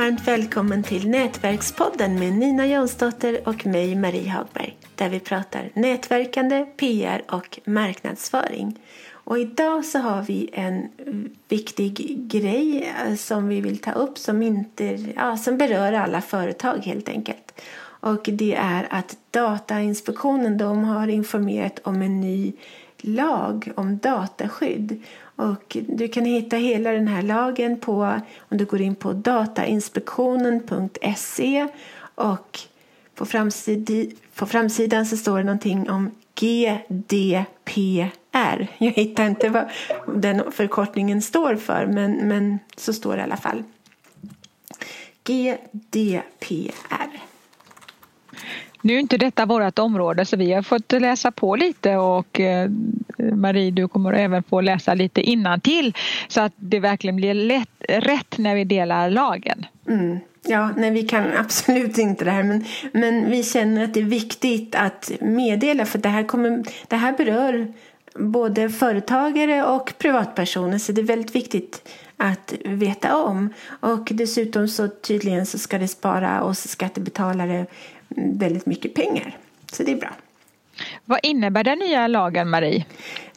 [0.00, 6.66] varmt välkommen till Nätverkspodden med Nina Jonsdotter och mig Marie Hagberg där vi pratar nätverkande,
[6.76, 8.78] PR och marknadsföring.
[9.10, 10.88] Och idag så har vi en
[11.48, 14.84] viktig grej eh, som vi vill ta upp som, inte,
[15.16, 17.60] ja, som berör alla företag helt enkelt.
[17.82, 22.52] Och det är att Datainspektionen de har informerat om en ny
[23.06, 25.02] lag om dataskydd.
[25.36, 31.68] Och du kan hitta hela den här lagen på, om du går in på datainspektionen.se
[32.14, 32.58] och
[33.14, 38.16] på, framsid, på framsidan så står det någonting om GDPR.
[38.78, 39.68] Jag hittar inte vad
[40.06, 43.62] den förkortningen står för, men, men så står det i alla fall.
[45.24, 46.95] GDPR.
[48.86, 52.70] Nu är inte detta vårt område så vi har fått läsa på lite och eh,
[53.18, 55.22] Marie du kommer även få läsa lite
[55.62, 55.94] till
[56.28, 59.66] så att det verkligen blir lätt, rätt när vi delar lagen.
[59.88, 60.18] Mm.
[60.46, 64.04] Ja, nej, vi kan absolut inte det här men, men vi känner att det är
[64.04, 67.72] viktigt att meddela för det här, kommer, det här berör
[68.14, 73.52] både företagare och privatpersoner så det är väldigt viktigt att veta om.
[73.80, 77.66] Och dessutom så tydligen så ska det spara oss skattebetalare
[78.08, 79.36] väldigt mycket pengar.
[79.72, 80.10] Så det är bra.
[81.04, 82.84] Vad innebär den nya lagen, Marie?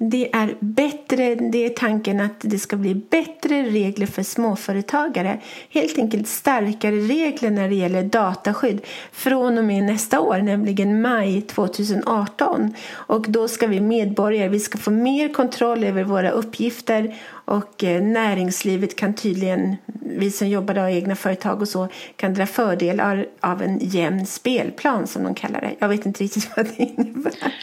[0.00, 5.40] Det är bättre, det är tanken att det ska bli bättre regler för småföretagare.
[5.70, 8.80] Helt enkelt starkare regler när det gäller dataskydd
[9.12, 12.74] från och med nästa år, nämligen maj 2018.
[12.90, 18.02] Och då ska vi medborgare, vi ska få mer kontroll över våra uppgifter och eh,
[18.02, 23.62] näringslivet kan tydligen, vi som jobbar i egna företag och så, kan dra fördelar av
[23.62, 25.74] en jämn spelplan som de kallar det.
[25.78, 27.54] Jag vet inte riktigt vad det innebär.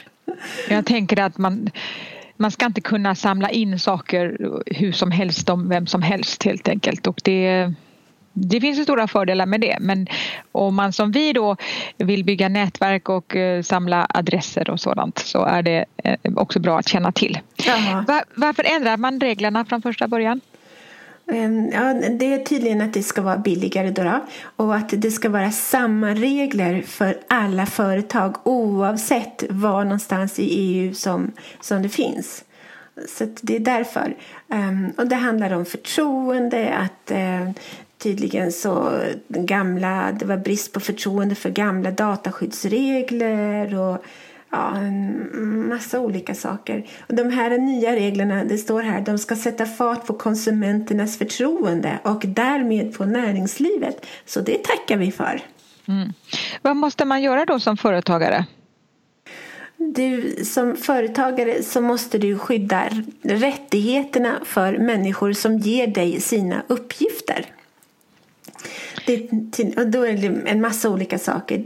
[0.70, 1.70] Jag tänker att man
[2.38, 6.68] man ska inte kunna samla in saker hur som helst om vem som helst helt
[6.68, 7.74] enkelt och det
[8.38, 10.08] det finns ju stora fördelar med det men
[10.52, 11.56] om man som vi då
[11.98, 16.80] vill bygga nätverk och eh, samla adresser och sådant så är det eh, också bra
[16.80, 17.40] att känna till.
[18.08, 20.42] Var, varför ändrar man reglerna från första början?
[21.32, 24.26] Ehm, ja, det är tydligen att det ska vara billigare då, då,
[24.56, 30.94] och att det ska vara samma regler för alla företag oavsett var någonstans i EU
[30.94, 31.32] som,
[31.62, 32.44] som det finns.
[33.08, 34.16] Så det är därför.
[34.50, 37.50] Ehm, och det handlar om förtroende, att eh,
[37.98, 44.04] tydligen så gamla, det var brist på förtroende för gamla dataskyddsregler och
[44.50, 46.86] ja, en massa olika saker.
[47.08, 52.00] Och de här nya reglerna, det står här, de ska sätta fart på konsumenternas förtroende
[52.04, 54.06] och därmed på näringslivet.
[54.26, 55.42] Så det tackar vi för.
[55.88, 56.14] Mm.
[56.62, 58.46] Vad måste man göra då som företagare?
[59.78, 62.84] Du, som företagare så måste du skydda
[63.22, 67.46] rättigheterna för människor som ger dig sina uppgifter.
[69.06, 71.64] Det, och då är det en massa olika saker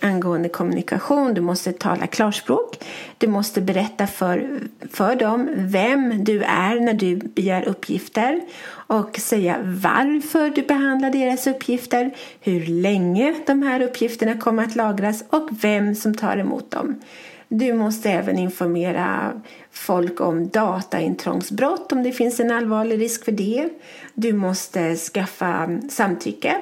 [0.00, 1.34] angående kommunikation.
[1.34, 2.84] Du måste tala klarspråk.
[3.18, 8.40] Du måste berätta för, för dem vem du är när du begär uppgifter
[8.70, 15.24] och säga varför du behandlar deras uppgifter, hur länge de här uppgifterna kommer att lagras
[15.28, 17.00] och vem som tar emot dem.
[17.48, 19.32] Du måste även informera
[19.70, 23.68] folk om dataintrångsbrott om det finns en allvarlig risk för det.
[24.14, 26.56] Du måste skaffa samtycke.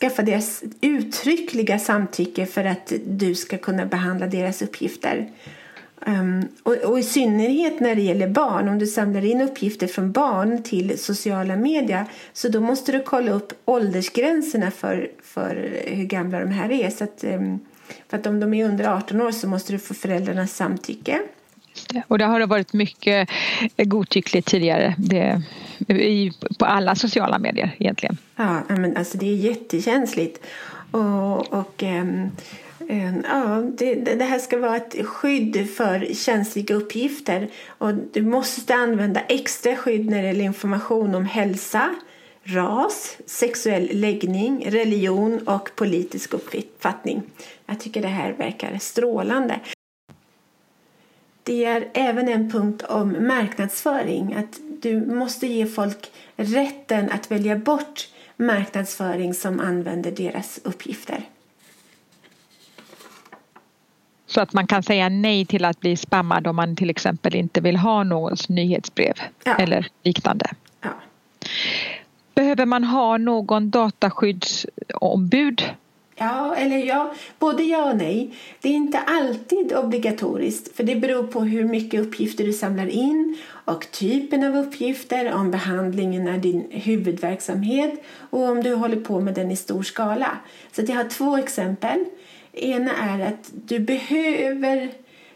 [0.00, 5.30] Skaffa deras uttryckliga samtycke för att du ska kunna behandla deras uppgifter.
[6.06, 10.12] Um, och, och, i synnerhet när det gäller barn, om du samlar in uppgifter från
[10.12, 16.40] barn till sociala medier så då måste du kolla upp åldersgränserna för, för hur gamla
[16.40, 16.90] de här är.
[16.90, 17.60] Så att, um,
[18.08, 21.20] för att om de är under 18 år så måste du få föräldrarnas samtycke.
[22.08, 23.28] Och det har det varit mycket
[23.76, 25.42] godtyckligt tidigare det,
[25.88, 28.18] i, på alla sociala medier egentligen.
[28.36, 30.46] Ja, men alltså det är jättekänsligt.
[30.90, 32.30] Och, och ähm,
[33.24, 39.20] Ja, det, det, här ska vara ett skydd för känsliga uppgifter och du måste använda
[39.20, 41.94] extra skydd när det gäller information om hälsa,
[42.44, 47.22] ras, sexuell läggning, religion och politisk uppfattning.
[47.66, 49.60] Jag tycker det här verkar strålande.
[51.42, 54.34] Det är även en punkt om marknadsföring.
[54.34, 61.22] Att du måste ge folk rätten att välja bort marknadsföring som använder deras uppgifter.
[64.26, 67.60] Så att man kan säga nej till att bli spammad om man till exempel inte
[67.60, 69.14] vill ha någons nyhetsbrev
[69.44, 69.54] ja.
[69.54, 70.50] eller liknande.
[70.80, 70.90] Ja.
[72.52, 75.62] Behöver man ha någon dataskyddsombud
[76.16, 78.34] Ja, eller ja, både ja och nej.
[78.60, 83.36] Det är inte alltid obligatoriskt för det beror på hur mycket uppgifter du samlar in
[83.64, 89.34] och typen av uppgifter, om behandlingen är din huvudverksamhet och om du håller på med
[89.34, 90.38] den i stor skala.
[90.72, 92.04] Så jag har två exempel.
[92.52, 94.90] Ena är att du behöver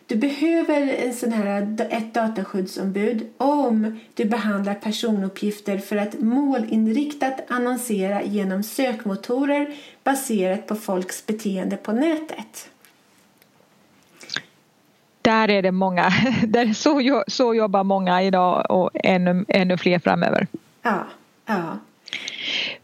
[0.07, 8.23] du behöver en sån här, ett dataskyddsombud om du behandlar personuppgifter för att målinriktat annonsera
[8.23, 9.75] genom sökmotorer
[10.05, 12.71] baserat på folks beteende på nätet.
[15.23, 16.13] Där är det många,
[16.47, 20.47] där så, så jobbar många idag och ännu, ännu fler framöver.
[20.83, 21.07] Ja,
[21.47, 21.79] ja.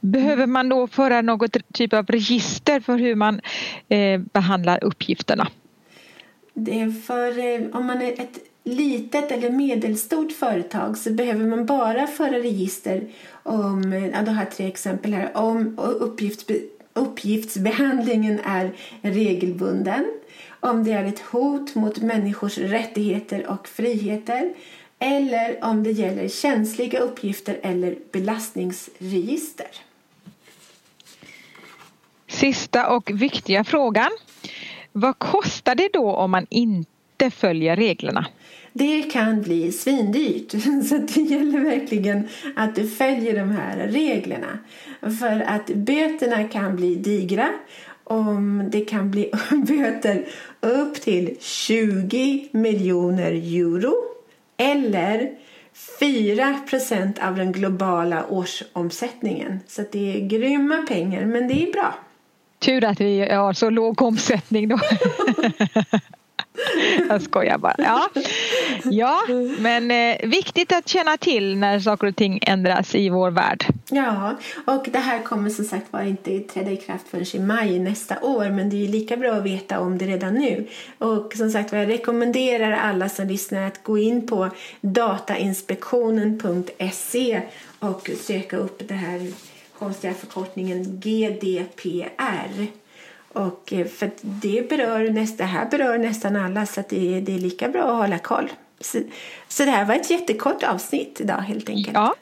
[0.01, 3.41] Behöver man då föra något typ av register för hur man
[3.89, 5.49] eh, behandlar uppgifterna?
[6.55, 11.67] Det är för, eh, om man är ett litet eller medelstort företag så behöver man
[11.67, 13.05] bara föra register
[13.43, 16.45] om, eh, ja, då har tre exempel här, om uppgifts,
[16.93, 18.73] uppgiftsbehandlingen är
[19.03, 20.05] regelbunden,
[20.61, 24.55] om det är ett hot mot människors rättigheter och friheter
[24.99, 29.67] eller om det gäller känsliga uppgifter eller belastningsregister.
[32.29, 34.11] Sista och viktiga frågan.
[34.93, 38.27] Vad kostar det då om man inte följer reglerna?
[38.73, 40.51] Det kan bli svindyrt,
[40.89, 44.59] så det gäller verkligen att du följer de här reglerna.
[45.01, 47.49] För att böterna kan bli digra
[48.05, 50.25] om det kan bli böter
[50.61, 53.95] upp till 20 miljoner euro
[54.57, 55.31] eller
[56.01, 59.61] 4 procent av den globala årsomsättningen.
[59.67, 61.95] Så det är grymma pengar, men det är bra.
[62.63, 64.81] Tur att vi har så låg omsättning då.
[67.09, 67.75] Jag skojar bara.
[67.79, 68.09] Ja,
[68.85, 69.23] ja
[69.59, 73.67] men eh, viktigt att känna till när saker och ting ändras i vår värld.
[73.91, 74.37] Ja,
[74.67, 78.21] och det här kommer som sagt var inte träda i kraft förrän i maj nästa
[78.21, 80.69] år men det är lika bra att veta om det redan nu.
[80.99, 84.51] Och som sagt jag rekommenderar alla som lyssnar att gå in på
[84.81, 87.43] datainspektionen.se
[87.79, 89.33] och söka upp det här
[89.83, 92.67] konstiga förkortningen GDPR.
[93.33, 97.69] Och eh, för det, berör det här berör nästan alla så det, det är lika
[97.69, 98.53] bra att hålla koll.
[98.81, 98.99] Så,
[99.49, 101.95] så det här var ett jättekort avsnitt idag helt enkelt.
[101.95, 102.15] Ja.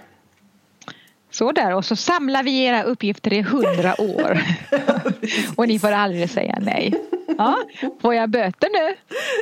[1.33, 4.41] Så där och så samlar vi era uppgifter i hundra år
[5.56, 6.94] och ni får aldrig säga nej.
[7.38, 7.57] Ja,
[8.01, 8.95] får jag böter nu?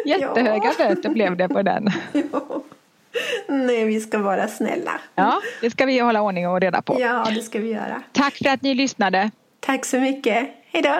[0.10, 0.88] Jättehöga ja.
[0.88, 1.92] böter blev det på den.
[2.12, 2.64] Ja.
[3.48, 4.92] Nej, vi ska vara snälla.
[5.16, 6.98] Ja, det ska vi hålla ordning och reda på.
[7.00, 8.02] Ja, det ska vi göra.
[8.12, 9.32] Tack för att ni lyssnade.
[9.60, 10.50] Tack så mycket.
[10.72, 11.00] Hej då.